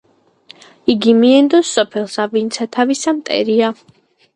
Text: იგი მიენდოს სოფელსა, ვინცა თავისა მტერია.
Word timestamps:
იგი 0.93 1.13
მიენდოს 1.19 1.75
სოფელსა, 1.77 2.29
ვინცა 2.35 2.71
თავისა 2.79 3.19
მტერია. 3.23 3.75